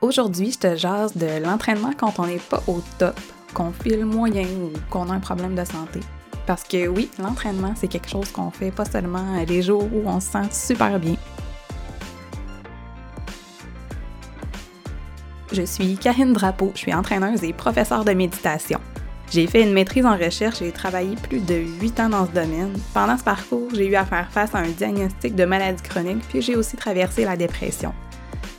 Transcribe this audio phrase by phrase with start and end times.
[0.00, 3.18] Aujourd'hui, je te jase de l'entraînement quand on n'est pas au top,
[3.52, 5.98] qu'on file moyen ou qu'on a un problème de santé.
[6.46, 10.20] Parce que oui, l'entraînement, c'est quelque chose qu'on fait pas seulement les jours où on
[10.20, 11.16] se sent super bien.
[15.50, 18.78] Je suis Karine Drapeau, je suis entraîneuse et professeure de méditation.
[19.32, 22.72] J'ai fait une maîtrise en recherche et travaillé plus de 8 ans dans ce domaine.
[22.94, 26.40] Pendant ce parcours, j'ai eu à faire face à un diagnostic de maladie chronique, puis
[26.40, 27.92] j'ai aussi traversé la dépression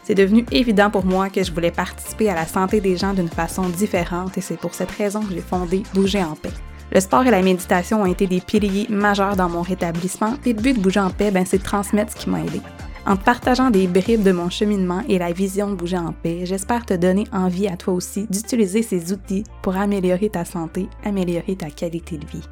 [0.10, 3.30] c'est devenu évident pour moi que je voulais participer à la santé des gens d'une
[3.30, 6.50] façon différente et c'est pour cette raison que j'ai fondé Bouger en paix.
[6.92, 10.60] Le sport et la méditation ont été des piliers majeurs dans mon rétablissement et le
[10.60, 12.60] but de Bouger en paix, ben, c'est de transmettre ce qui m'a aidé.
[13.06, 16.88] En partageant des bribes de mon cheminement et la vision de Bouger en paix, j'espère
[16.88, 21.70] te donner envie à toi aussi d'utiliser ces outils pour améliorer ta santé, améliorer ta
[21.70, 22.50] qualité de vie.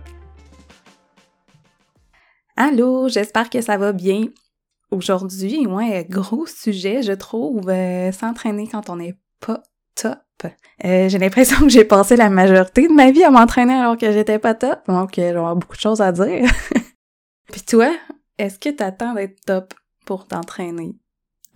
[2.56, 4.26] Allô, j'espère que ça va bien.
[4.90, 9.62] Aujourd'hui, ouais, gros sujet, je trouve, euh, s'entraîner quand on n'est pas
[9.96, 10.18] top.
[10.86, 14.12] Euh, j'ai l'impression que j'ai passé la majorité de ma vie à m'entraîner alors que
[14.12, 16.50] j'étais pas top, donc euh, j'aurai beaucoup de choses à dire.
[17.52, 17.92] Puis toi,
[18.38, 19.74] est-ce que t'attends d'être top
[20.06, 20.96] pour t'entraîner?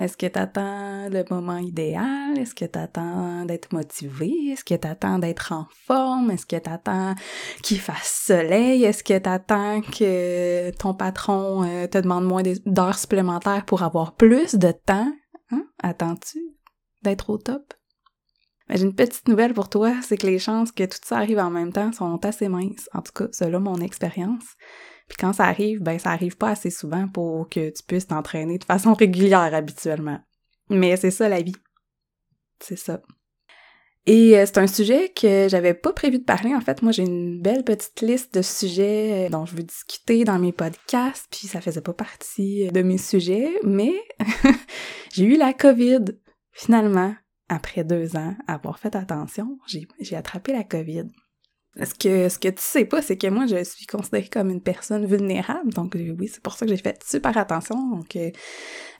[0.02, 2.36] Est-ce que t'attends le moment idéal?
[2.36, 4.50] Est-ce que t'attends d'être motivé?
[4.52, 6.32] Est-ce que t'attends d'être en forme?
[6.32, 7.14] Est-ce que t'attends
[7.62, 8.84] qu'il fasse soleil?
[8.84, 14.56] Est-ce que t'attends que ton patron euh, te demande moins d'heures supplémentaires pour avoir plus
[14.56, 15.14] de temps?
[15.52, 15.66] Hein?
[15.84, 16.40] Attends-tu
[17.04, 17.76] d'être au top?
[18.70, 21.52] J'ai une petite nouvelle pour toi, c'est que les chances que tout ça arrive en
[21.52, 22.90] même temps sont assez minces.
[22.96, 24.46] En tout cas, c'est mon expérience.
[25.12, 28.58] Puis quand ça arrive, ben ça arrive pas assez souvent pour que tu puisses t'entraîner
[28.58, 30.22] de façon régulière habituellement.
[30.70, 31.56] Mais c'est ça la vie.
[32.62, 33.02] C'est ça.
[34.06, 36.56] Et euh, c'est un sujet que j'avais pas prévu de parler.
[36.56, 40.24] En fait, moi, j'ai une belle petite liste de sujets euh, dont je veux discuter
[40.24, 43.94] dans mes podcasts, puis ça faisait pas partie de mes sujets, mais
[45.12, 46.06] j'ai eu la COVID,
[46.54, 47.14] finalement,
[47.50, 49.60] après deux ans, avoir fait attention,
[50.00, 51.08] j'ai attrapé la COVID.
[51.78, 54.62] Ce que, ce que tu sais pas, c'est que moi, je suis considérée comme une
[54.62, 55.72] personne vulnérable.
[55.74, 57.76] Donc, oui, c'est pour ça que j'ai fait super attention.
[57.96, 58.30] Donc, euh,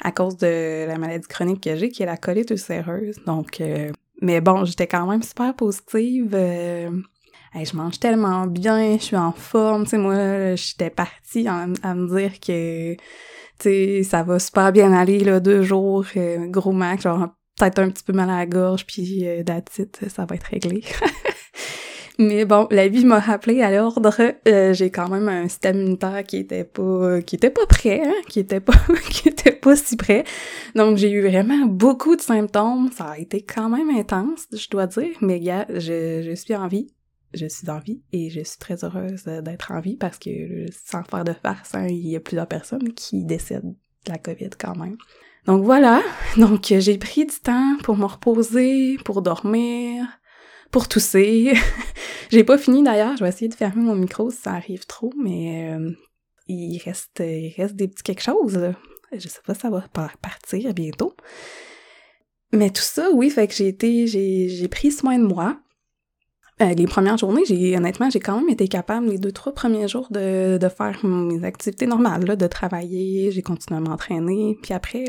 [0.04, 3.18] à cause de la maladie chronique que j'ai, qui est la colite ulcéreuse.
[3.26, 6.32] Donc, euh, mais bon, j'étais quand même super positive.
[6.34, 6.90] Euh,
[7.62, 9.84] je mange tellement bien, je suis en forme.
[9.84, 13.00] Tu sais, moi, j'étais partie à me dire que, tu
[13.60, 16.06] sais, ça va super bien aller, là, deux jours,
[16.50, 17.28] gros max, genre
[17.62, 19.44] peut-être un petit peu mal à la gorge, puis euh,
[20.08, 20.84] ça va être réglé.
[22.22, 24.16] Mais bon, la vie m'a rappelé à l'ordre.
[24.48, 28.14] Euh, j'ai quand même un système immunitaire qui était pas qui était pas prêt, hein,
[28.30, 28.76] qui était pas
[29.10, 30.24] qui était pas si prêt.
[30.76, 32.92] Donc j'ai eu vraiment beaucoup de symptômes.
[32.96, 35.18] Ça a été quand même intense, je dois dire.
[35.22, 36.94] Mais gars, je, je suis en vie.
[37.34, 41.02] Je suis en vie et je suis très heureuse d'être en vie parce que sans
[41.04, 43.74] faire de farce, hein, il y a plusieurs personnes qui décèdent
[44.06, 44.98] de la COVID quand même.
[45.48, 46.04] Donc voilà,
[46.38, 50.06] donc j'ai pris du temps pour me reposer, pour dormir,
[50.72, 51.54] pour tousser.
[52.32, 55.14] j'ai pas fini d'ailleurs, je vais essayer de fermer mon micro si ça arrive trop,
[55.18, 55.92] mais euh,
[56.48, 58.60] il reste il reste des petits quelque chose.
[59.12, 59.84] Je sais pas ça va
[60.22, 61.14] partir bientôt.
[62.54, 65.60] Mais tout ça, oui, fait que j'ai été j'ai pris soin de moi.
[66.62, 69.88] Euh, les premières journées, j'ai honnêtement, j'ai quand même été capable les deux trois premiers
[69.88, 73.32] jours de, faire mes activités normales, de travailler.
[73.32, 74.58] J'ai continué à m'entraîner.
[74.62, 75.06] Puis après,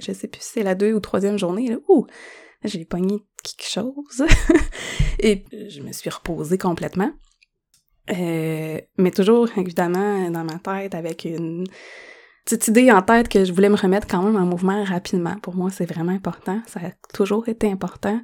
[0.00, 2.06] je sais plus si c'est la deux ou troisième journée, là, ouh,
[2.64, 4.24] j'ai pogné quelque chose.
[5.18, 7.10] Et je me suis reposée complètement.
[8.10, 11.66] Euh, mais toujours, évidemment, dans ma tête, avec une
[12.44, 15.36] petite idée en tête que je voulais me remettre quand même en mouvement rapidement.
[15.42, 16.60] Pour moi, c'est vraiment important.
[16.66, 18.20] Ça a toujours été important.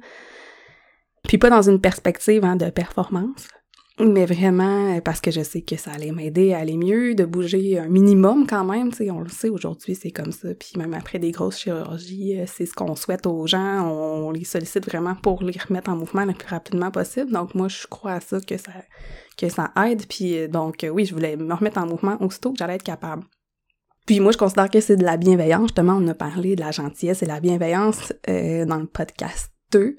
[1.27, 3.47] Puis pas dans une perspective hein, de performance,
[3.99, 7.25] mais vraiment euh, parce que je sais que ça allait m'aider à aller mieux, de
[7.25, 10.49] bouger un minimum quand même, tu sais, on le sait aujourd'hui, c'est comme ça.
[10.53, 14.43] Puis même après des grosses chirurgies, euh, c'est ce qu'on souhaite aux gens, on les
[14.43, 17.31] sollicite vraiment pour les remettre en mouvement le plus rapidement possible.
[17.31, 18.71] Donc moi, je crois à ça que ça
[19.35, 20.05] que ça aide.
[20.07, 23.23] Puis euh, donc oui, je voulais me remettre en mouvement aussitôt que j'allais être capable.
[24.05, 25.69] Puis moi, je considère que c'est de la bienveillance.
[25.69, 29.95] Justement, on a parlé de la gentillesse et la bienveillance dans le podcast 2.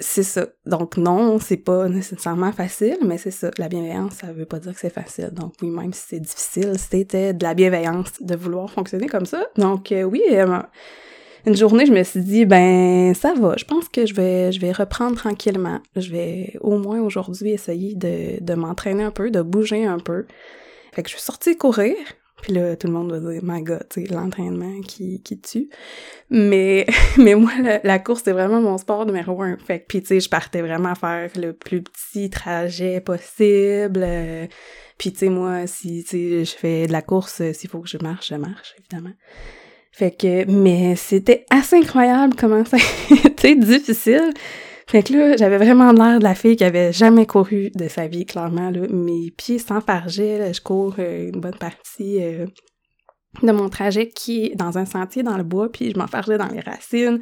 [0.00, 0.48] C'est ça.
[0.66, 3.50] Donc non, c'est pas nécessairement facile, mais c'est ça.
[3.58, 5.30] La bienveillance, ça veut pas dire que c'est facile.
[5.32, 9.46] Donc oui, même si c'est difficile, c'était de la bienveillance de vouloir fonctionner comme ça.
[9.56, 10.58] Donc euh, oui, euh,
[11.46, 13.54] une journée, je me suis dit ben ça va.
[13.56, 15.80] Je pense que je vais je vais reprendre tranquillement.
[15.94, 20.26] Je vais au moins aujourd'hui essayer de de m'entraîner un peu, de bouger un peu.
[20.92, 21.94] Fait que je suis sortie courir.
[22.44, 25.70] Puis là, tout le monde va dire, my god, tu l'entraînement qui, qui tue.
[26.28, 26.84] Mais,
[27.16, 27.52] mais moi,
[27.82, 29.56] la, course, c'est vraiment mon sport numéro un.
[29.56, 34.02] Fait que, puis tu sais, je partais vraiment faire le plus petit trajet possible.
[34.04, 34.46] Euh,
[34.98, 38.28] puis tu sais, moi, si je fais de la course, s'il faut que je marche,
[38.28, 39.14] je marche, évidemment.
[39.90, 42.76] Fait que, mais c'était assez incroyable comment ça
[43.10, 44.34] a difficile.
[44.86, 48.06] Fait que là, j'avais vraiment l'air de la fille qui avait jamais couru de sa
[48.06, 48.70] vie, clairement.
[48.70, 48.80] Là.
[48.90, 52.46] Mes pieds s'enfargeaient, je cours euh, une bonne partie euh,
[53.42, 56.48] de mon trajet qui est dans un sentier dans le bois, puis je m'enfargeais dans
[56.48, 57.20] les racines.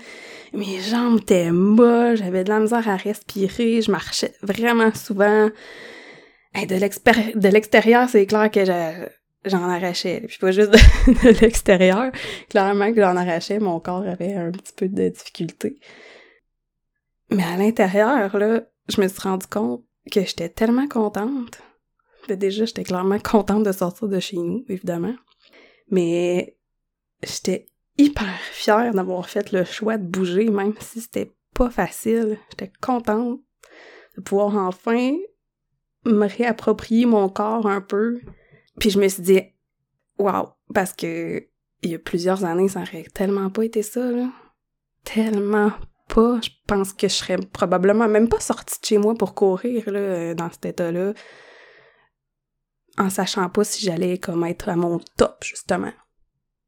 [0.53, 5.49] Mes jambes étaient molles, j'avais de la misère à respirer, je marchais vraiment souvent.
[6.55, 8.65] de l'extérieur, c'est clair que
[9.45, 10.25] j'en arrachais.
[10.27, 12.11] Puis pas juste de, de l'extérieur.
[12.51, 15.79] Clairement que j'en arrachais, mon corps avait un petit peu de difficulté.
[17.35, 21.63] Mais à l'intérieur, là, je me suis rendu compte que j'étais tellement contente.
[22.29, 25.15] déjà, j'étais clairement contente de sortir de chez nous, évidemment.
[25.91, 26.57] Mais
[27.23, 27.67] j'étais
[27.99, 32.39] hyper fière d'avoir fait le choix de bouger, même si c'était pas facile.
[32.51, 33.41] J'étais contente
[34.17, 35.13] de pouvoir enfin
[36.05, 38.21] me réapproprier mon corps un peu.
[38.79, 39.41] Puis je me suis dit,
[40.19, 41.47] waouh, parce que
[41.85, 44.31] il y a plusieurs années, ça aurait tellement pas été ça, là.
[45.05, 45.73] Tellement
[46.17, 49.99] Je pense que je serais probablement même pas sortie de chez moi pour courir là,
[49.99, 51.15] euh, dans cet état-là,
[52.99, 55.93] en sachant pas si j'allais comme être à mon top, justement.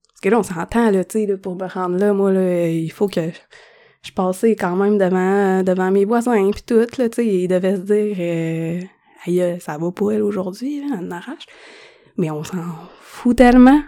[0.08, 2.90] Parce que là, on s'entend, là, tu sais, pour me rendre là, moi, là, il
[2.90, 3.30] faut que
[4.02, 7.76] je passais quand même devant, devant mes voisins, puis tout, là, tu sais, ils devaient
[7.76, 8.80] se dire, euh,
[9.26, 11.46] aïe, ça va pour elle aujourd'hui, là, on arrache.
[12.16, 12.62] Mais on s'en
[13.00, 13.82] fout tellement.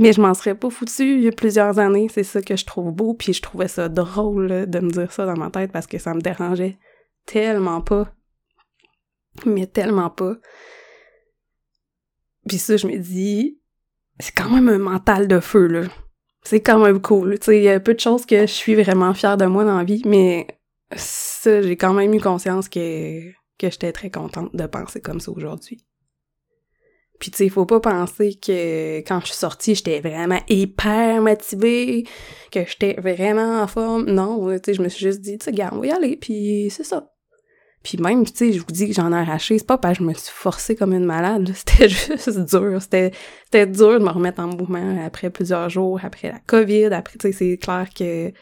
[0.00, 2.64] Mais je m'en serais pas foutu il y a plusieurs années, c'est ça que je
[2.64, 5.86] trouve beau, puis je trouvais ça drôle de me dire ça dans ma tête parce
[5.86, 6.78] que ça me dérangeait
[7.26, 8.10] tellement pas.
[9.44, 10.36] Mais tellement pas.
[12.48, 13.60] Puis ça, je me dis,
[14.18, 15.82] c'est quand même un mental de feu, là.
[16.44, 17.38] C'est quand même cool.
[17.38, 19.64] Tu sais, il y a peu de choses que je suis vraiment fière de moi
[19.64, 20.46] dans la vie, mais
[20.96, 23.20] ça, j'ai quand même eu conscience que,
[23.58, 25.84] que j'étais très contente de penser comme ça aujourd'hui.
[27.20, 32.06] Puis tu sais, faut pas penser que quand je suis sortie, j'étais vraiment hyper motivée,
[32.50, 34.06] que j'étais vraiment en forme.
[34.06, 36.16] Non, tu sais, je me suis juste dit, tu sais, gars, on va y aller,
[36.16, 37.12] puis c'est ça.
[37.82, 40.04] Puis même, tu sais, je vous dis que j'en ai arraché, c'est pas parce que
[40.04, 42.80] je me suis forcée comme une malade, c'était juste dur.
[42.80, 43.12] C'était,
[43.44, 47.28] c'était dur de me remettre en mouvement après plusieurs jours, après la COVID, après, tu
[47.28, 48.32] sais, c'est clair que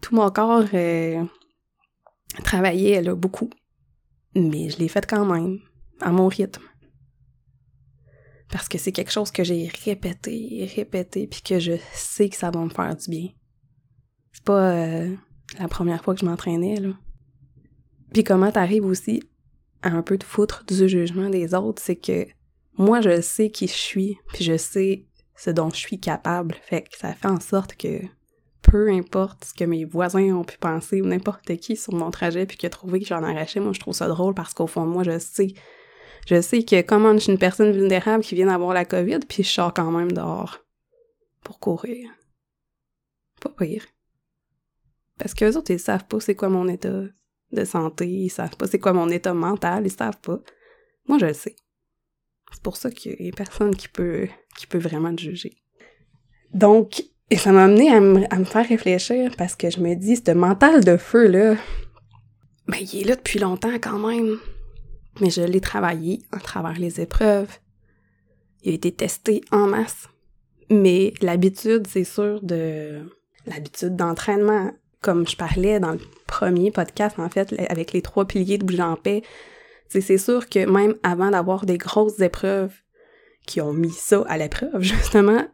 [0.00, 1.24] tout mon corps euh,
[2.44, 3.50] travaillait, là, beaucoup.
[4.36, 5.58] Mais je l'ai fait quand même,
[6.00, 6.69] à mon rythme
[8.50, 12.50] parce que c'est quelque chose que j'ai répété, répété, puis que je sais que ça
[12.50, 13.28] va me faire du bien.
[14.32, 15.14] C'est pas euh,
[15.58, 16.90] la première fois que je m'entraînais, là.
[18.12, 19.22] Puis comment t'arrives aussi
[19.82, 22.26] à un peu de foutre du jugement des autres, c'est que
[22.76, 25.06] moi, je sais qui je suis, puis je sais
[25.36, 26.54] ce dont je suis capable.
[26.62, 28.00] Fait que ça fait en sorte que
[28.62, 32.46] peu importe ce que mes voisins ont pu penser ou n'importe qui sur mon trajet
[32.46, 34.86] puis qui a trouvé que j'en arrachais, moi je trouve ça drôle parce qu'au fond
[34.86, 35.54] moi, je sais
[36.26, 39.42] je sais que comme je suis une personne vulnérable qui vient d'avoir la COVID, puis
[39.42, 40.64] je sors quand même dehors
[41.42, 42.10] pour courir.
[43.40, 43.84] Pas rire.
[45.18, 47.02] Parce qu'eux autres, ils savent pas c'est quoi mon état
[47.52, 50.40] de santé, ils savent pas c'est quoi mon état mental, ils savent pas.
[51.08, 51.56] Moi, je le sais.
[52.52, 55.56] C'est pour ça qu'il y a personne qui peut, qui peut vraiment te juger.
[56.52, 59.94] Donc, et ça m'a amené à me, à me faire réfléchir parce que je me
[59.94, 61.54] dis, ce mental de feu-là,
[62.66, 64.38] ben, il est là depuis longtemps quand même
[65.20, 67.50] mais je l'ai travaillé à travers les épreuves.
[68.62, 70.08] Il a été testé en masse.
[70.70, 73.00] Mais l'habitude, c'est sûr, de
[73.46, 78.58] l'habitude d'entraînement, comme je parlais dans le premier podcast, en fait, avec les trois piliers
[78.58, 79.22] de Bouge en paix,
[79.88, 82.72] c'est sûr que même avant d'avoir des grosses épreuves
[83.46, 85.44] qui ont mis ça à l'épreuve, justement,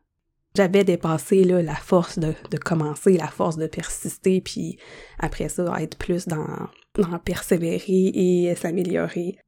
[0.54, 4.78] j'avais dépassé la force de, de, commencer, la force de persister, puis
[5.18, 9.38] après ça, être plus dans, dans persévérer et s'améliorer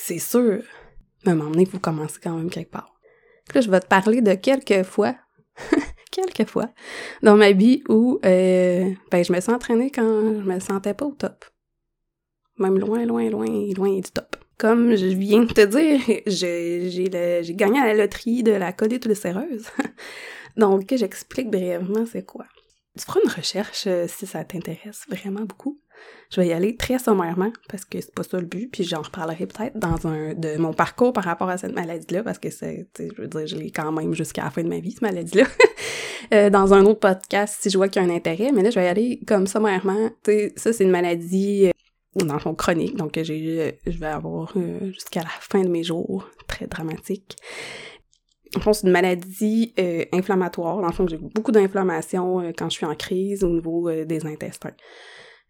[0.00, 0.62] c'est sûr,
[1.24, 2.94] mais à un vous commencez quand même quelque part.
[3.54, 5.14] Là, je vais te parler de quelques fois,
[6.10, 6.70] quelques fois,
[7.22, 11.06] dans ma vie où euh, ben, je me suis entraînée quand je me sentais pas
[11.06, 11.44] au top.
[12.58, 13.46] Même loin, loin, loin,
[13.76, 14.36] loin du top.
[14.56, 19.66] Comme je viens de te dire, j'ai gagné à la loterie de la ulcéreuse.
[20.56, 22.46] Donc, j'explique brièvement c'est quoi.
[22.96, 25.80] Tu feras une recherche euh, si ça t'intéresse vraiment beaucoup.
[26.30, 29.02] Je vais y aller très sommairement parce que c'est pas ça le but, puis j'en
[29.02, 33.20] reparlerai peut-être dans un de mon parcours par rapport à cette maladie-là, parce que je
[33.20, 35.44] veux dire, je l'ai quand même jusqu'à la fin de ma vie, cette maladie-là.
[36.32, 38.70] Euh, dans un autre podcast, si je vois qu'il y a un intérêt, mais là,
[38.70, 40.10] je vais y aller comme sommairement.
[40.56, 44.54] Ça, c'est une maladie euh, dans le chronique, donc euh, je vais avoir
[44.92, 47.36] jusqu'à la fin de mes jours, très dramatique.
[48.56, 49.74] En fond, c'est une maladie
[50.12, 50.80] inflammatoire.
[50.80, 54.74] Dans le fond, j'ai beaucoup d'inflammation quand je suis en crise au niveau des intestins.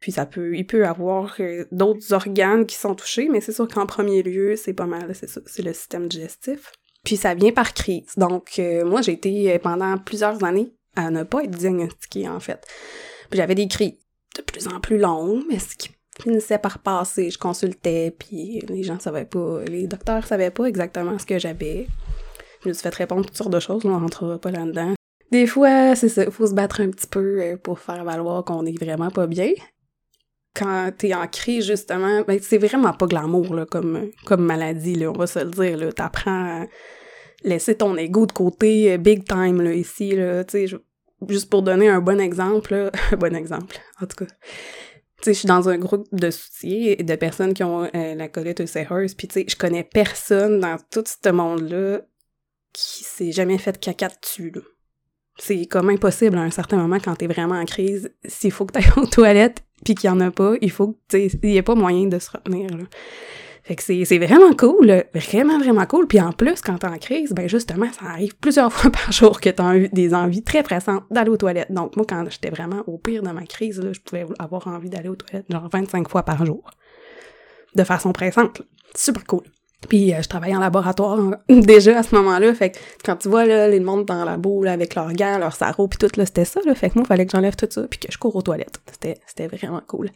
[0.05, 3.67] Puis ça peut, il peut avoir euh, d'autres organes qui sont touchés, mais c'est sûr
[3.67, 6.73] qu'en premier lieu, c'est pas mal, c'est le système digestif.
[7.05, 8.13] Puis ça vient par crise.
[8.19, 12.67] Donc, euh, moi, j'ai été pendant plusieurs années à ne pas être diagnostiquée, en fait.
[13.31, 13.95] Puis j'avais des crises
[14.37, 15.89] de plus en plus longues, mais ce qui
[16.21, 21.19] finissait par passer, je consultais, puis les gens savaient pas, les docteurs savaient pas exactement
[21.19, 21.87] ce que j'avais.
[22.63, 24.93] Je me suis fait répondre toutes sortes de choses, on rentrera pas là-dedans.
[25.33, 28.67] Des fois, c'est ça, faut se battre un petit peu euh, pour faire valoir qu'on
[28.67, 29.51] est vraiment pas bien.
[30.55, 35.19] Quand t'es crise, justement, ben, c'est vraiment pas glamour, là, comme, comme maladie, là, on
[35.19, 35.93] va se le dire, là.
[35.93, 36.67] T'apprends à
[37.43, 40.69] laisser ton ego de côté, euh, big time, là, ici, là, tu
[41.29, 44.31] juste pour donner un bon exemple, un bon exemple, en tout cas.
[45.23, 48.29] Tu sais, je suis dans un groupe de soutien de personnes qui ont euh, la
[48.29, 52.03] colite ulcéreuse, puis tu je connais personne dans tout ce monde-là
[52.73, 54.61] qui s'est jamais fait caca dessus, là
[55.37, 58.11] c'est comme impossible à un certain moment quand t'es vraiment en crise.
[58.25, 61.17] S'il faut que t'ailles aux toilettes puis qu'il y en a pas, il faut que,
[61.17, 62.69] il y a pas moyen de se retenir.
[63.65, 66.07] Fait que c'est vraiment cool, vraiment, vraiment cool.
[66.07, 69.41] Puis en plus, quand t'es en crise, ben justement, ça arrive plusieurs fois par jour
[69.41, 71.73] que t'as des envies très pressantes d'aller aux toilettes.
[71.73, 75.09] Donc moi, quand j'étais vraiment au pire de ma crise, je pouvais avoir envie d'aller
[75.09, 76.71] aux toilettes genre 25 fois par jour.
[77.75, 78.63] De façon pressante.
[78.95, 79.43] Super cool.
[79.89, 83.45] Puis euh, je travaillais en laboratoire déjà à ce moment-là, fait que quand tu vois
[83.45, 86.45] là, les monde dans la boule avec leurs gants, leurs sarraux puis tout là, c'était
[86.45, 88.35] ça là, fait que moi il fallait que j'enlève tout ça puis que je cours
[88.37, 88.81] aux toilettes.
[88.91, 90.11] C'était c'était vraiment cool.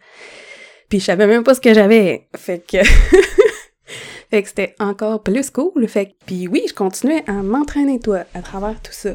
[0.89, 2.79] Puis je savais même pas ce que j'avais, fait que
[4.31, 8.25] fait que c'était encore plus cool, fait que puis oui, je continuais à m'entraîner toi
[8.35, 9.11] à travers tout ça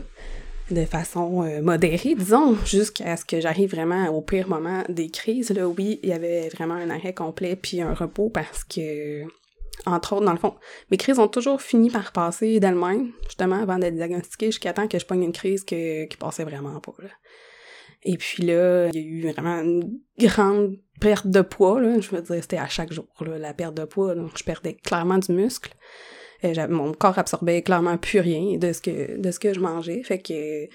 [0.71, 5.49] de façon euh, modérée, disons, jusqu'à ce que j'arrive vraiment au pire moment des crises.
[5.49, 9.23] Là, oui, il y avait vraiment un arrêt complet puis un repos parce que
[9.85, 10.55] entre autres, dans le fond,
[10.91, 14.99] mes crises ont toujours fini par passer d'elles-mêmes, justement, avant d'être diagnostiquée, jusqu'à temps que
[14.99, 16.93] je pogne une crise que, qui passait vraiment pas.
[18.03, 21.99] Et puis là, il y a eu vraiment une grande perte de poids, là.
[21.99, 24.15] Je veux dire, c'était à chaque jour, la perte de poids.
[24.15, 25.73] Donc, je perdais clairement du muscle.
[26.43, 30.03] Euh, mon corps absorbait clairement plus rien de ce que, de ce que je mangeais.
[30.03, 30.67] Fait que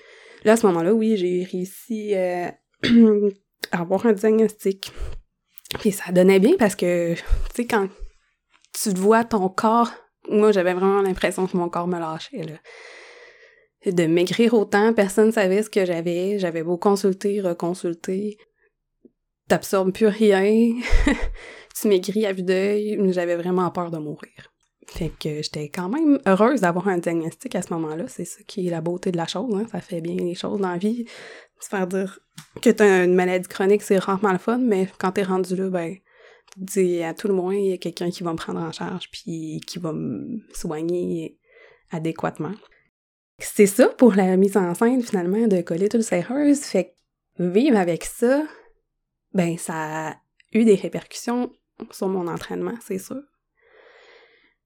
[0.44, 2.48] là, à ce moment-là, oui, j'ai réussi euh,
[3.72, 4.90] à avoir un diagnostic.
[5.80, 7.22] Puis ça donnait bien parce que, tu
[7.54, 7.88] sais, quand
[8.82, 9.90] tu vois ton corps.
[10.28, 12.54] Moi, j'avais vraiment l'impression que mon corps me lâchait, là.
[13.86, 16.38] De maigrir autant, personne savait ce que j'avais.
[16.38, 18.36] J'avais beau consulter, reconsulter.
[19.48, 20.74] T'absorbes plus rien.
[21.80, 22.98] tu maigris à vue d'œil.
[23.12, 24.52] J'avais vraiment peur de mourir.
[24.88, 28.04] Fait que j'étais quand même heureuse d'avoir un diagnostic à ce moment-là.
[28.08, 29.54] C'est ça qui est la beauté de la chose.
[29.54, 29.66] Hein.
[29.70, 31.06] Ça fait bien les choses dans la vie.
[31.60, 32.18] Se faire dire
[32.62, 35.96] que t'as une maladie chronique, c'est rarement le fun, mais quand t'es rendu là, ben,
[36.58, 39.10] dis à tout le moins, il y a quelqu'un qui va me prendre en charge
[39.10, 41.38] puis qui va me soigner
[41.90, 42.54] adéquatement.
[43.38, 46.60] C'est ça pour la mise en scène finalement de colite ulcéreuse.
[46.60, 46.94] Fait
[47.36, 48.42] que vivre avec ça,
[49.32, 50.16] ben ça a
[50.52, 51.52] eu des répercussions
[51.90, 53.22] sur mon entraînement, c'est sûr.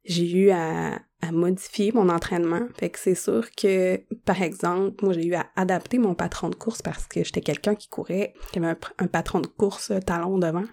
[0.05, 2.67] J'ai eu à, modifier mon entraînement.
[2.77, 6.57] Fait que c'est sûr que, par exemple, moi j'ai eu à adapter mon patron de
[6.57, 10.65] course parce que j'étais quelqu'un qui courait, qui avait un patron de course talon devant.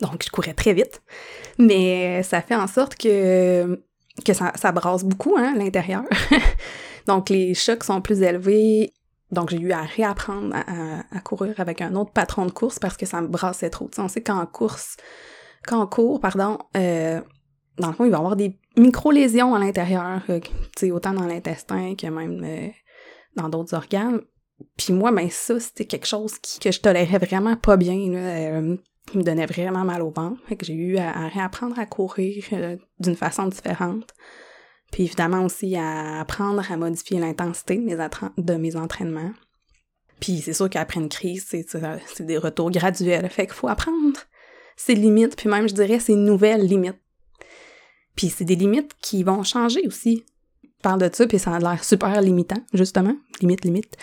[0.00, 1.02] Donc, je courais très vite.
[1.58, 3.82] Mais ça fait en sorte que,
[4.24, 6.04] que ça, ça brasse beaucoup, hein, l'intérieur.
[7.06, 8.92] Donc, les chocs sont plus élevés.
[9.30, 13.06] Donc, j'ai eu à réapprendre à, courir avec un autre patron de course parce que
[13.06, 13.90] ça me brassait trop.
[13.98, 14.96] on sait qu'en course,
[15.66, 17.20] quand on court, pardon, euh,
[17.78, 20.40] dans le fond, il va y avoir des micro-lésions à l'intérieur, euh,
[20.90, 22.68] autant dans l'intestin que même euh,
[23.36, 24.20] dans d'autres organes.
[24.76, 28.10] Puis moi, ben ça, c'était quelque chose que je tolérais vraiment pas bien.
[28.10, 28.76] Là.
[29.06, 30.40] Qui me donnait vraiment mal au ventre.
[30.48, 34.12] Fait que j'ai eu à, réapprendre à courir euh, d'une façon différente.
[34.92, 39.32] Puis évidemment aussi à apprendre à modifier l'intensité de mes, de mes entraînements.
[40.20, 43.28] Puis c'est sûr qu'après une crise, c'est des retours graduels.
[43.28, 44.18] Fait qu'il faut apprendre
[44.76, 47.00] ses limites, puis même je dirais ses nouvelles limites.
[48.14, 50.24] Puis c'est des limites qui vont changer aussi.
[50.82, 53.14] Parle de ça, puis ça a l'air super limitant, justement.
[53.40, 53.96] Limite, limite.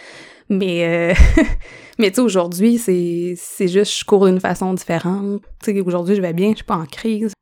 [0.49, 1.43] Mais, euh,
[1.99, 5.41] mais tu sais, aujourd'hui, c'est, c'est juste, je cours d'une façon différente.
[5.63, 7.33] Tu sais, aujourd'hui, je vais bien, je suis pas en crise.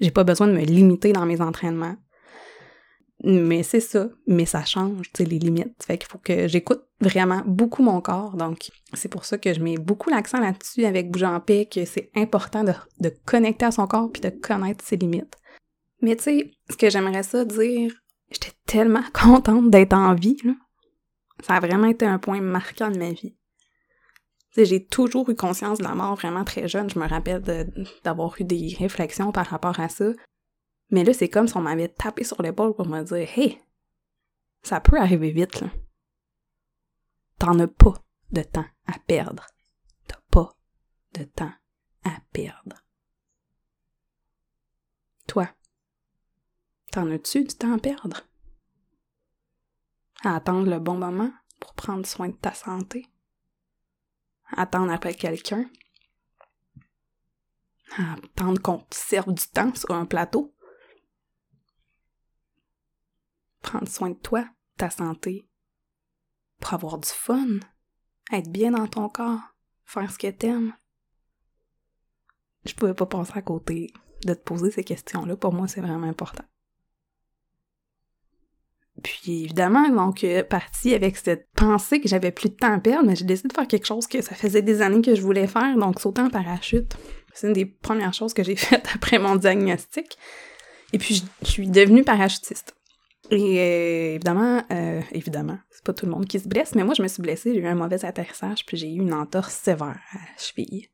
[0.00, 1.96] J'ai pas besoin de me limiter dans mes entraînements.
[3.24, 5.82] Mais c'est ça, mais ça change, tu sais, les limites.
[5.84, 8.36] Fait qu'il faut que j'écoute vraiment beaucoup mon corps.
[8.36, 11.86] Donc, c'est pour ça que je mets beaucoup l'accent là-dessus avec Bouge en paix, que
[11.86, 15.34] c'est important de, de connecter à son corps puis de connaître ses limites.
[16.02, 17.90] Mais tu sais, ce que j'aimerais ça dire,
[18.36, 20.36] j'étais tellement contente d'être en vie.
[21.42, 23.36] Ça a vraiment été un point marquant de ma vie.
[24.56, 26.88] J'ai toujours eu conscience de la mort vraiment très jeune.
[26.88, 27.42] Je me rappelle
[28.02, 30.12] d'avoir eu des réflexions par rapport à ça.
[30.90, 33.60] Mais là, c'est comme si on m'avait tapé sur l'épaule pour me dire Hey,
[34.62, 35.62] ça peut arriver vite.
[37.38, 37.94] T'en as pas
[38.30, 39.46] de temps à perdre.
[40.08, 40.56] T'as pas
[41.12, 41.52] de temps
[42.04, 42.76] à perdre.
[45.26, 45.48] Toi,
[46.96, 48.22] t'en as-tu du temps à perdre?
[50.24, 53.06] à attendre le bon moment pour prendre soin de ta santé,
[54.46, 55.68] à attendre après quelqu'un,
[57.98, 60.54] à attendre qu'on te serve du temps sur un plateau,
[63.60, 64.48] prendre soin de toi,
[64.78, 65.46] ta santé,
[66.60, 67.60] pour avoir du fun,
[68.32, 70.74] être bien dans ton corps, faire ce que t'aimes.
[72.64, 73.92] Je pouvais pas penser à côté
[74.24, 75.36] de te poser ces questions-là.
[75.36, 76.44] Pour moi, c'est vraiment important.
[79.02, 83.06] Puis évidemment, donc, euh, parti avec cette pensée que j'avais plus de temps à perdre,
[83.06, 85.46] mais j'ai décidé de faire quelque chose que ça faisait des années que je voulais
[85.46, 86.96] faire, donc sauter en parachute.
[87.34, 90.16] C'est une des premières choses que j'ai faites après mon diagnostic.
[90.92, 92.74] Et puis, je suis devenue parachutiste.
[93.30, 96.94] Et euh, évidemment, euh, évidemment, c'est pas tout le monde qui se blesse, mais moi,
[96.94, 99.98] je me suis blessée, j'ai eu un mauvais atterrissage, puis j'ai eu une entorse sévère
[100.12, 100.88] à la cheville.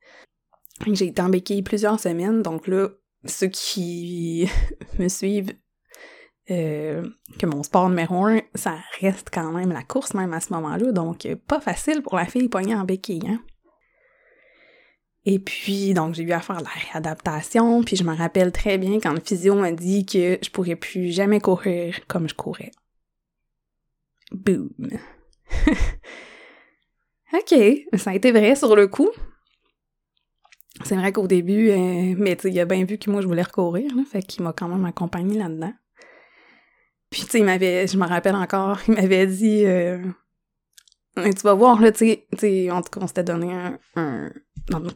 [0.87, 2.88] J'ai été en béquille plusieurs semaines, donc là,
[3.26, 4.49] ceux qui
[4.99, 5.52] me suivent,
[6.50, 7.06] euh,
[7.38, 10.92] que mon sport numéro un, ça reste quand même la course, même à ce moment-là,
[10.92, 13.40] donc pas facile pour la fille poignée en béquille, hein.
[15.25, 18.99] Et puis, donc, j'ai eu à faire la réadaptation, puis je me rappelle très bien
[18.99, 22.72] quand le physio m'a dit que je pourrais plus jamais courir comme je courais.
[24.32, 24.70] Boom!
[27.32, 27.54] ok,
[27.94, 29.11] ça a été vrai sur le coup.
[30.84, 33.92] C'est vrai qu'au début, euh, mais il a bien vu que moi je voulais recourir,
[34.11, 35.72] fait qu'il m'a quand même accompagné là-dedans.
[37.12, 39.99] Puis tu sais, il m'avait, je me rappelle encore, il m'avait dit, euh,
[41.16, 43.52] tu vas voir là, tu sais, en tout cas, on s'était donné
[43.95, 44.31] un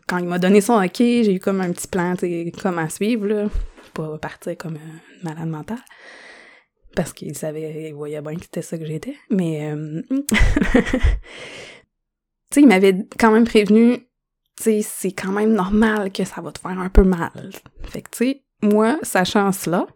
[0.06, 2.14] quand il m'a donné son OK, j'ai eu comme un petit plan,
[2.60, 3.48] comme à suivre, là.
[3.94, 5.78] Pas partir comme un malade mental.
[6.94, 9.16] Parce qu'il savait, il voyait bien que c'était ça que j'étais.
[9.30, 10.20] Mais, euh, tu
[12.50, 13.98] sais, il m'avait quand même prévenu,
[14.56, 17.50] tu sais, c'est quand même normal que ça va te faire un peu mal.
[17.82, 19.86] Fait que, tu sais, moi, sachant cela,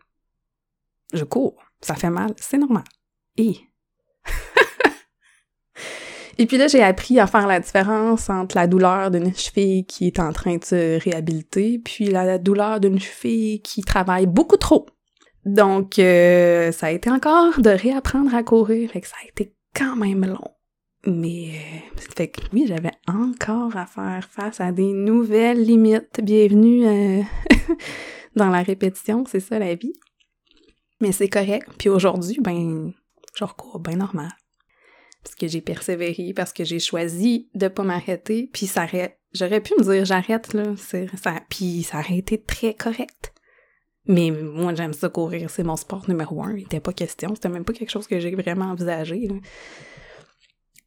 [1.13, 1.63] je cours.
[1.81, 2.85] Ça fait mal, c'est normal.
[3.37, 3.57] Et?
[6.39, 10.07] Et puis là, j'ai appris à faire la différence entre la douleur d'une cheville qui
[10.07, 14.87] est en train de se réhabiliter, puis la douleur d'une cheville qui travaille beaucoup trop.
[15.45, 19.55] Donc, euh, ça a été encore de réapprendre à courir, fait que ça a été
[19.75, 20.51] quand même long.
[21.07, 26.21] Mais, euh, fait que oui, j'avais encore à faire face à des nouvelles limites.
[26.23, 27.23] Bienvenue euh,
[28.37, 29.95] dans la répétition, c'est ça la vie.
[31.01, 31.69] Mais c'est correct.
[31.79, 32.93] Puis aujourd'hui, ben,
[33.35, 34.31] je recours bien normal
[35.23, 39.61] parce que j'ai persévéré, parce que j'ai choisi de pas m'arrêter, puis ça aurait, j'aurais
[39.61, 40.65] pu me dire j'arrête là,
[41.49, 43.33] puis ça aurait été très correct.
[44.07, 47.51] Mais moi j'aime ça courir, c'est mon sport numéro un, il était pas question, c'était
[47.51, 49.29] même pas quelque chose que j'ai vraiment envisagé.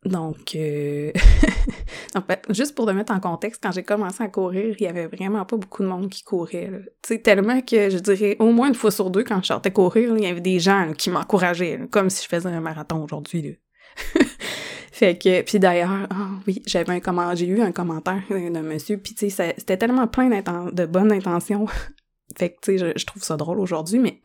[0.06, 1.12] Donc, euh...
[2.28, 5.08] fait, juste pour te mettre en contexte, quand j'ai commencé à courir, il y avait
[5.08, 6.70] vraiment pas beaucoup de monde qui courait.
[7.02, 9.72] Tu sais, tellement que je dirais au moins une fois sur deux, quand je sortais
[9.72, 13.60] courir, il y avait des gens qui m'encourageaient, comme si je faisais un marathon aujourd'hui.
[14.92, 18.98] fait que, puis d'ailleurs, ah oui, j'avais un comment, j'ai eu un commentaire d'un monsieur,
[18.98, 21.66] puis tu sais, c'était tellement plein de bonnes intentions.
[22.38, 24.22] fait que, tu sais, je, trouve ça drôle aujourd'hui, mais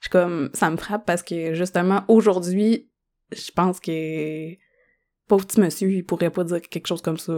[0.00, 2.90] je comme, ça me frappe parce que justement, aujourd'hui,
[3.32, 4.56] je pense que
[5.32, 7.32] pauvre petit monsieur, il pourrait pas dire quelque chose comme ça,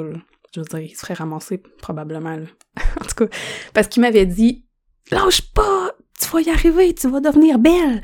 [0.53, 2.35] Je veux dire, il se ferait ramasser probablement,
[3.01, 3.37] en tout cas,
[3.73, 4.67] parce qu'il m'avait dit,
[5.13, 8.03] lâche pas, tu vas y arriver, tu vas devenir belle.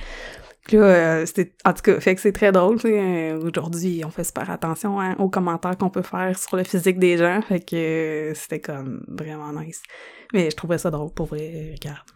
[0.73, 1.27] Euh,
[1.65, 5.17] en tout cas, fait que c'est très drôle, euh, Aujourd'hui, on fait super attention hein,
[5.19, 7.43] aux commentaires qu'on peut faire sur le physique des gens.
[7.43, 9.83] Fait que euh, c'était comme vraiment nice.
[10.33, 12.07] Mais je trouvais ça drôle, pour vrai, regarde.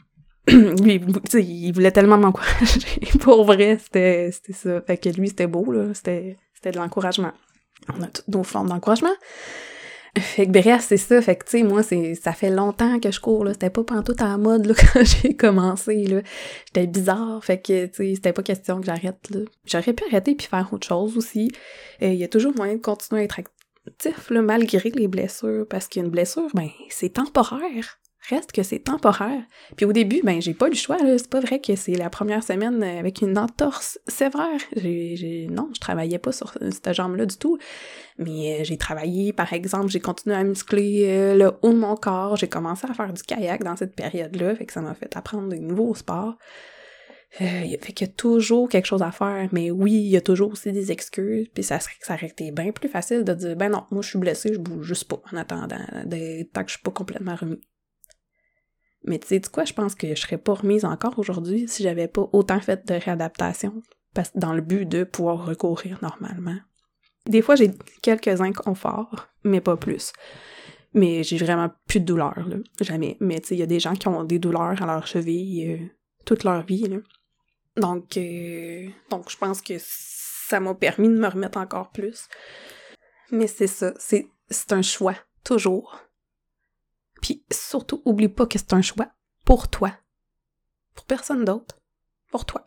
[0.85, 1.03] lui,
[1.43, 3.01] il voulait tellement m'encourager.
[3.21, 4.81] pour vrai, c'était ça.
[4.83, 5.93] Fait que lui, c'était beau, là.
[5.93, 6.37] C'était
[6.71, 7.33] de l'encouragement.
[7.95, 9.15] On a toutes nos formes d'encouragement.
[10.17, 11.21] Fait que bref, c'est ça.
[11.21, 13.53] Fait que, tu sais, moi, c'est, ça fait longtemps que je cours, là.
[13.53, 16.21] C'était pas pantoute à la mode, là, quand j'ai commencé, là.
[16.67, 17.45] J'étais bizarre.
[17.45, 19.41] Fait que, tu sais, c'était pas question que j'arrête, là.
[19.67, 21.51] J'aurais pu arrêter puis faire autre chose aussi.
[22.01, 25.67] Il y a toujours moyen de continuer à être actif, malgré les blessures.
[25.69, 29.43] Parce qu'une blessure, ben, c'est temporaire reste que c'est temporaire.
[29.77, 30.97] Puis au début, ben j'ai pas le choix.
[30.99, 34.61] C'est pas vrai que c'est la première semaine avec une entorse sévère.
[35.51, 37.59] Non, je travaillais pas sur cette jambe-là du tout.
[38.19, 41.97] Mais euh, j'ai travaillé, par exemple, j'ai continué à muscler euh, le haut de mon
[41.97, 42.37] corps.
[42.37, 45.49] J'ai commencé à faire du kayak dans cette période-là, fait que ça m'a fait apprendre
[45.49, 46.37] des nouveaux sports.
[47.41, 50.21] Euh, fait qu'il y a toujours quelque chose à faire, mais oui, il y a
[50.21, 53.57] toujours aussi des excuses, puis ça serait ça aurait été bien plus facile de dire
[53.57, 55.81] ben non, moi je suis blessée, je bouge juste pas en attendant,
[56.53, 57.61] tant que je suis pas complètement remis.
[59.05, 61.83] Mais tu sais, du quoi, je pense que je serais pas remise encore aujourd'hui si
[61.83, 63.83] j'avais pas autant fait de réadaptation
[64.35, 66.57] dans le but de pouvoir recourir normalement.
[67.27, 67.71] Des fois, j'ai
[68.03, 70.13] quelques inconforts, mais pas plus.
[70.93, 72.57] Mais j'ai vraiment plus de douleur, là.
[72.81, 73.17] Jamais.
[73.21, 75.73] Mais tu sais, il y a des gens qui ont des douleurs à leur cheville
[75.73, 75.87] euh,
[76.25, 76.99] toute leur vie, là.
[77.77, 82.29] Donc, euh, donc je pense que ça m'a permis de me remettre encore plus.
[83.33, 86.04] Mais c'est ça, c'est un choix, toujours.
[87.25, 89.09] Puis surtout, oublie pas que c'est un choix
[89.47, 89.93] pour toi.
[90.95, 91.81] Pour personne d'autre.
[92.31, 92.67] Pour toi.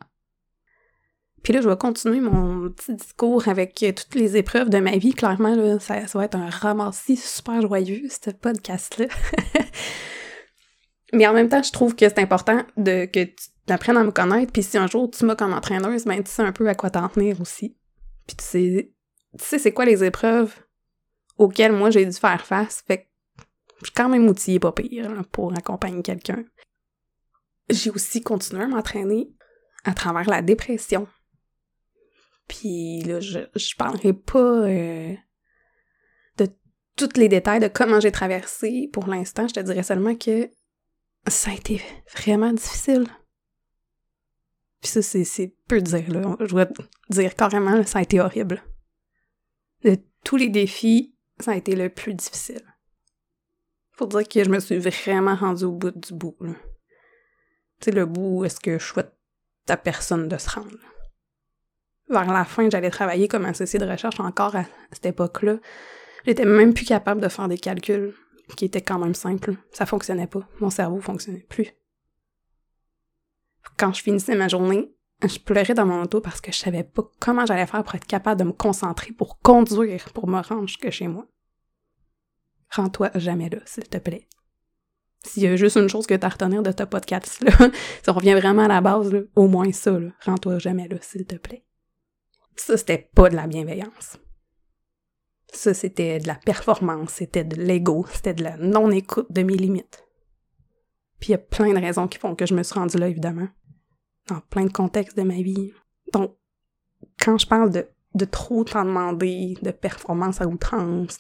[1.44, 4.98] Puis là, je vais continuer mon petit discours avec euh, toutes les épreuves de ma
[4.98, 5.14] vie.
[5.14, 9.06] Clairement, là, ça, va être un ramassis super joyeux, ce podcast-là.
[11.14, 14.12] Mais en même temps, je trouve que c'est important de que tu apprennes à me
[14.12, 14.52] connaître.
[14.52, 16.90] Puis si un jour tu m'as comme entraîneuse, ben tu sais un peu à quoi
[16.90, 17.78] t'en tenir aussi.
[18.26, 18.92] Puis tu sais,
[19.38, 20.56] tu sais c'est quoi les épreuves
[21.38, 22.84] auxquelles moi j'ai dû faire face?
[22.88, 23.07] Fait que
[23.82, 26.44] je suis quand même outillée pas pire pour accompagner quelqu'un.
[27.70, 29.30] J'ai aussi continué à m'entraîner
[29.84, 31.08] à travers la dépression.
[32.48, 35.14] Puis là, je, je parlerai pas euh,
[36.38, 36.48] de
[36.96, 39.48] tous les détails de comment j'ai traversé pour l'instant.
[39.48, 40.50] Je te dirais seulement que
[41.28, 41.82] ça a été
[42.16, 43.08] vraiment difficile.
[44.82, 46.36] Puis ça, c'est peu dire, là.
[46.40, 46.68] Je dois
[47.10, 48.64] dire carrément, ça a été horrible.
[49.84, 52.64] De tous les défis, ça a été le plus difficile.
[53.98, 56.36] Faut dire que je me suis vraiment rendue au bout du bout.
[56.40, 56.56] Tu
[57.82, 59.14] sais, le bout où est-ce que je souhaite
[59.68, 60.78] à personne de se rendre
[62.10, 65.58] vers la fin, j'allais travailler comme associé de recherche encore à cette époque-là.
[66.26, 68.14] J'étais même plus capable de faire des calculs
[68.56, 69.56] qui étaient quand même simples.
[69.72, 70.48] Ça fonctionnait pas.
[70.60, 71.68] Mon cerveau fonctionnait plus.
[73.78, 77.04] Quand je finissais ma journée, je pleurais dans mon auto parce que je savais pas
[77.20, 80.90] comment j'allais faire pour être capable de me concentrer pour conduire, pour me rendre jusque
[80.90, 81.28] chez moi.
[82.72, 84.28] Rends-toi jamais là, s'il te plaît.
[85.24, 87.52] S'il y a juste une chose que t'as à retenir de ce podcast-là,
[88.04, 91.66] ça revient vraiment à la base, au moins ça, rends-toi jamais là, s'il te plaît.
[92.56, 94.18] Ça, c'était pas de la bienveillance.
[95.54, 100.04] Ça, c'était de la performance, c'était de l'ego, c'était de la non-écoute de mes limites.
[101.20, 103.08] Puis il y a plein de raisons qui font que je me suis rendue là,
[103.08, 103.48] évidemment.
[104.28, 105.72] Dans plein de contextes de ma vie.
[106.14, 106.36] Donc,
[107.20, 111.18] quand je parle de, de trop t'en demander, de performance à outrance,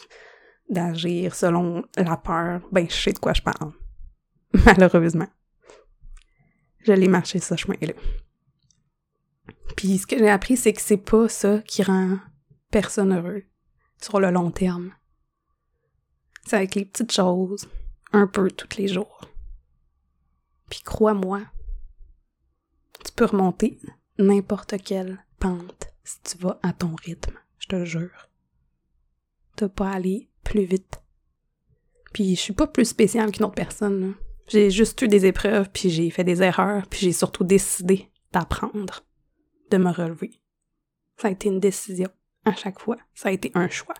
[0.69, 3.71] d'agir selon la peur, ben je sais de quoi je parle.
[4.65, 5.27] Malheureusement.
[6.79, 7.93] Je l'ai marché ce chemin-là.
[9.75, 12.17] Puis ce que j'ai appris, c'est que c'est pas ça qui rend
[12.71, 13.43] personne heureux
[14.01, 14.93] sur le long terme.
[16.45, 17.67] C'est avec les petites choses,
[18.13, 19.21] un peu tous les jours.
[20.69, 21.41] Puis crois-moi,
[23.05, 23.79] tu peux remonter
[24.17, 28.29] n'importe quelle pente si tu vas à ton rythme, je te jure.
[29.55, 31.01] T'as pas aller plus vite.
[32.13, 34.15] Puis je suis pas plus spéciale qu'une autre personne.
[34.47, 39.03] J'ai juste eu des épreuves, puis j'ai fait des erreurs, puis j'ai surtout décidé d'apprendre
[39.71, 40.39] de me relever.
[41.17, 42.09] Ça a été une décision
[42.45, 42.97] à chaque fois.
[43.13, 43.95] Ça a été un choix.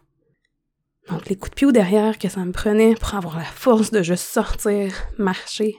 [1.09, 3.91] Donc les coups de pied au derrière que ça me prenait pour avoir la force
[3.91, 5.75] de juste sortir, marcher,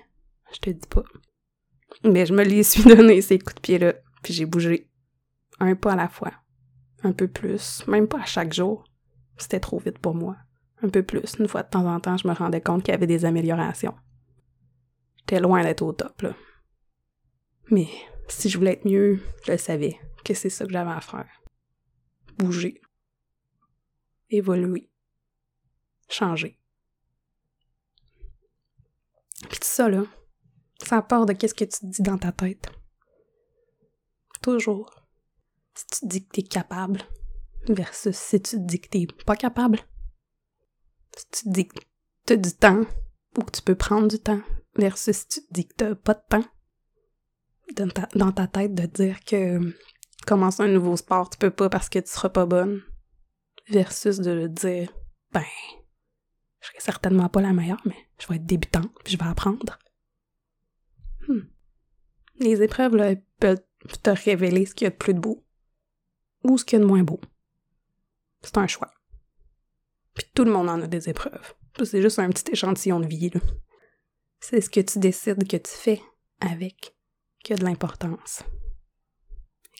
[0.52, 1.04] je te dis pas.
[2.04, 4.90] Mais je me les suis donné ces coups de pied-là, puis j'ai bougé.
[5.61, 6.33] Un pas à la fois.
[7.02, 7.87] Un peu plus.
[7.87, 8.85] Même pas à chaque jour.
[9.38, 10.37] C'était trop vite pour moi.
[10.82, 11.36] Un peu plus.
[11.38, 13.94] Une fois de temps en temps, je me rendais compte qu'il y avait des améliorations.
[15.18, 16.34] J'étais loin d'être au top, là.
[17.70, 17.88] Mais
[18.28, 21.28] si je voulais être mieux, je le savais que c'est ça que j'avais à faire.
[22.38, 22.80] Bouger.
[24.30, 24.90] Évoluer.
[26.08, 26.58] Changer.
[29.48, 30.04] Puis tout ça, là,
[30.82, 32.68] ça part de qu'est-ce que tu dis dans ta tête.
[34.42, 35.06] Toujours.
[35.74, 37.02] Si tu dis que t'es capable
[37.68, 39.80] versus si tu te dis que t'es pas capable.
[41.18, 41.81] Si tu dis que
[42.26, 42.85] t'as du temps
[43.37, 44.40] ou que tu peux prendre du temps
[44.76, 46.44] versus si tu te dis que t'as pas de temps
[48.14, 49.74] dans ta, tête de dire que
[50.26, 52.83] commencer un nouveau sport, tu peux pas parce que tu seras pas bonne,
[53.68, 54.92] versus de dire,
[55.33, 55.44] ben,
[56.61, 59.78] je serai certainement pas la meilleure, mais je vais être débutante, puis je vais apprendre.
[61.26, 61.42] Hmm.
[62.37, 63.62] Les épreuves, là, peuvent
[64.02, 65.44] te révéler ce qu'il y a de plus de beau
[66.44, 67.20] ou ce qu'il y a de moins beau.
[68.42, 68.92] C'est un choix.
[70.18, 71.54] Puis tout le monde en a des épreuves.
[71.85, 73.31] C'est juste un petit échantillon de vie.
[74.40, 76.02] C'est ce que tu décides que tu fais
[76.40, 76.96] avec
[77.44, 78.42] qui a de l'importance,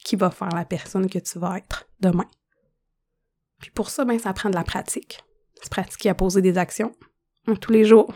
[0.05, 2.27] qui va faire la personne que tu vas être demain.
[3.59, 5.19] Puis pour ça, ben, ça prend de la pratique.
[5.61, 6.95] Se pratiquer à poser des actions
[7.59, 8.13] tous les jours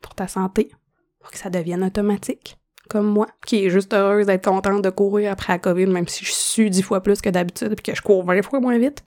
[0.00, 0.70] pour ta santé,
[1.18, 2.58] pour que ça devienne automatique.
[2.88, 6.24] Comme moi, qui est juste heureuse d'être contente de courir après la COVID, même si
[6.24, 9.02] je suis dix fois plus que d'habitude et que je cours vingt fois moins vite.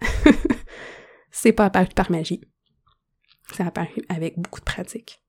[1.30, 2.40] c'est pas apparu par magie.
[3.52, 5.22] C'est apparu avec beaucoup de pratique.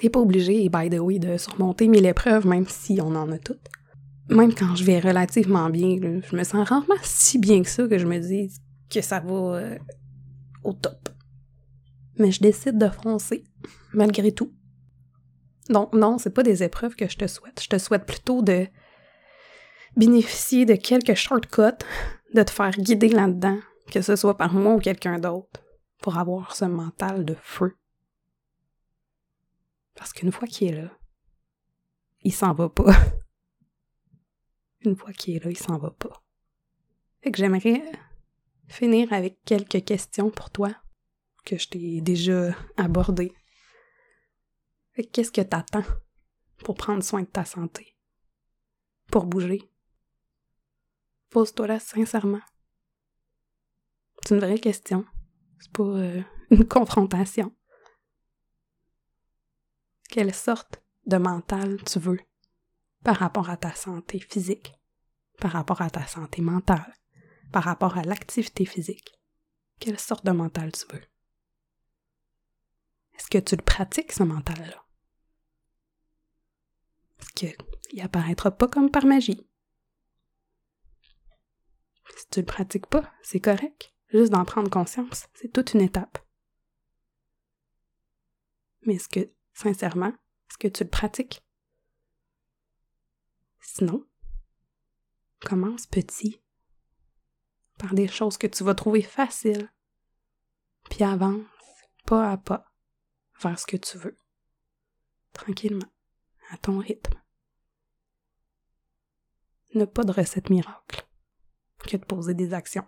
[0.00, 3.38] T'es pas obligé, by the way, de surmonter mille épreuves, même si on en a
[3.38, 3.68] toutes.
[4.28, 7.98] Même quand je vais relativement bien, je me sens rarement si bien que ça que
[7.98, 8.50] je me dis
[8.88, 9.78] que ça va euh,
[10.64, 11.08] au top.
[12.18, 13.44] Mais je décide de foncer,
[13.92, 14.52] malgré tout.
[15.68, 17.60] Donc non, c'est pas des épreuves que je te souhaite.
[17.62, 18.66] Je te souhaite plutôt de
[19.96, 21.84] bénéficier de quelques shortcuts,
[22.34, 23.58] de te faire guider là-dedans,
[23.90, 25.62] que ce soit par moi ou quelqu'un d'autre,
[25.98, 27.76] pour avoir ce mental de feu.
[29.94, 30.90] Parce qu'une fois qu'il est là,
[32.22, 32.92] il s'en va pas.
[34.80, 36.22] Une fois qu'il est là, il s'en va pas.
[37.20, 37.82] Fait que j'aimerais
[38.68, 40.74] finir avec quelques questions pour toi
[41.44, 43.32] que je t'ai déjà abordées.
[44.92, 45.84] Fait qu'est-ce que t'attends
[46.58, 47.96] pour prendre soin de ta santé?
[49.10, 49.70] Pour bouger?
[51.30, 52.40] Pose-toi là sincèrement.
[54.24, 55.04] C'est une vraie question.
[55.60, 57.54] C'est pas euh, une confrontation.
[60.08, 62.20] Quelle sorte de mental tu veux
[63.02, 64.74] par rapport à ta santé physique,
[65.38, 66.94] par rapport à ta santé mentale,
[67.50, 69.18] par rapport à l'activité physique?
[69.80, 71.02] Quelle sorte de mental tu veux?
[73.14, 74.84] Est-ce que tu le pratiques, ce mental-là?
[77.18, 79.48] Parce qu'il apparaîtra pas comme par magie.
[82.16, 83.92] Si tu le pratiques pas, c'est correct.
[84.12, 86.18] Juste d'en prendre conscience, c'est toute une étape.
[88.82, 90.12] Mais est-ce que, sincèrement,
[90.48, 91.42] est-ce que tu le pratiques?
[93.60, 94.06] Sinon,
[95.40, 96.42] commence petit,
[97.78, 99.72] par des choses que tu vas trouver faciles,
[100.90, 101.46] puis avance
[102.04, 102.66] pas à pas
[103.40, 104.18] vers ce que tu veux,
[105.32, 105.90] tranquillement,
[106.50, 107.18] à ton rythme.
[109.74, 111.08] Ne pas de recette miracle
[111.78, 112.86] que de poser des actions.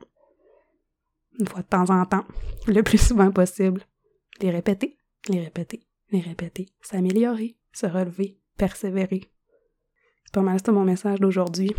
[1.38, 2.25] Une fois de temps en temps,
[2.66, 3.83] le plus souvent possible,
[4.40, 9.31] les répéter, les répéter, les répéter, s'améliorer, se relever, persévérer.
[10.25, 11.75] C'est pas mal ça mon message d'aujourd'hui.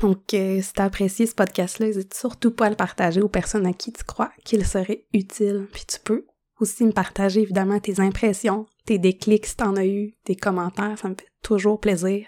[0.00, 3.66] Donc, euh, si t'as apprécié ce podcast-là, n'hésite surtout pas à le partager aux personnes
[3.66, 5.68] à qui tu crois qu'il serait utile.
[5.72, 6.26] Puis tu peux
[6.58, 11.08] aussi me partager évidemment tes impressions, tes déclics si t'en as eu, tes commentaires, ça
[11.08, 12.26] me fait toujours plaisir.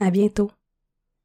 [0.00, 0.50] À bientôt.